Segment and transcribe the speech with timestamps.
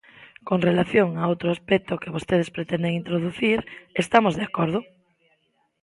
[0.47, 3.57] Con relación a outro aspecto que vostedes pretenden introducir,
[4.03, 4.79] estamos de acordo.